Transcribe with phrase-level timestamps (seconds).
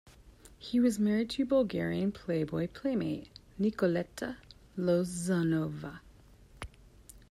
[0.57, 4.37] He was married to Bulgarian Playboy Playmate Nikoleta
[4.75, 5.99] Lozanova.